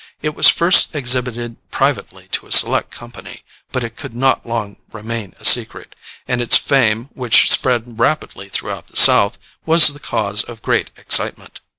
It 0.23 0.33
was 0.33 0.47
first 0.49 0.95
exhibited 0.95 1.57
privately 1.69 2.27
to 2.31 2.47
a 2.47 2.51
select 2.51 2.89
company, 2.89 3.43
but 3.71 3.83
it 3.83 3.95
could 3.95 4.15
not 4.15 4.47
long 4.47 4.77
remain 4.91 5.35
a 5.39 5.45
secret, 5.45 5.95
and 6.27 6.41
its 6.41 6.57
fame, 6.57 7.09
which 7.13 7.47
spread 7.51 7.99
rapidly 7.99 8.49
throughout 8.49 8.87
the 8.87 8.95
South, 8.97 9.37
was 9.63 9.93
the 9.93 9.99
cause 9.99 10.41
of 10.43 10.63
great 10.63 10.89
excitement. 10.97 11.59